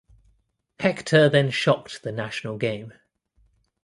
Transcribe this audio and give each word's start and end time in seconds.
Hechter 0.79 1.29
then 1.31 1.51
shocked 1.51 2.01
the 2.01 2.11
national 2.11 2.57
game. 2.57 2.93